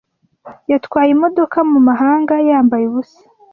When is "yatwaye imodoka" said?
0.71-1.57